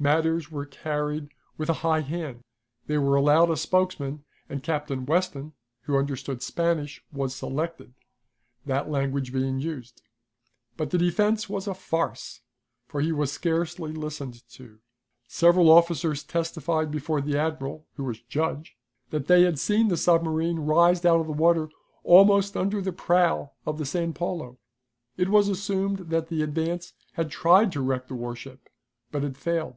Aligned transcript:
Matters 0.00 0.48
were 0.48 0.64
carried 0.64 1.26
with 1.56 1.68
a 1.68 1.72
high 1.82 2.02
hand. 2.02 2.44
They 2.86 2.98
were 2.98 3.16
allowed 3.16 3.50
a 3.50 3.56
spokesman, 3.56 4.22
and 4.48 4.62
Captain 4.62 5.04
Weston, 5.04 5.54
who 5.82 5.98
understood 5.98 6.40
Spanish, 6.40 7.02
was 7.12 7.34
selected, 7.34 7.94
that 8.64 8.88
language 8.88 9.32
being 9.32 9.58
used. 9.58 10.00
But 10.76 10.90
the 10.90 10.98
defense 10.98 11.48
was 11.48 11.66
a 11.66 11.74
farce, 11.74 12.42
for 12.86 13.00
he 13.00 13.10
was 13.10 13.32
scarcely 13.32 13.90
listened 13.90 14.48
to. 14.50 14.78
Several 15.26 15.68
officers 15.68 16.22
testified 16.22 16.92
before 16.92 17.20
the 17.20 17.36
admiral, 17.36 17.84
who 17.96 18.04
was 18.04 18.20
judge, 18.20 18.76
that 19.10 19.26
they 19.26 19.42
had 19.42 19.58
seen 19.58 19.88
the 19.88 19.96
submarine 19.96 20.60
rise 20.60 21.04
out 21.04 21.18
of 21.18 21.26
the 21.26 21.32
water, 21.32 21.70
almost 22.04 22.56
under 22.56 22.80
the 22.80 22.92
prow 22.92 23.50
of 23.66 23.78
the 23.78 23.84
San 23.84 24.12
Paulo. 24.12 24.60
It 25.16 25.28
was 25.28 25.48
assumed 25.48 26.08
that 26.10 26.28
the 26.28 26.42
Advance 26.44 26.92
had 27.14 27.32
tried 27.32 27.72
to 27.72 27.80
wreck 27.80 28.06
the 28.06 28.14
warship, 28.14 28.68
but 29.10 29.24
had 29.24 29.36
failed. 29.36 29.76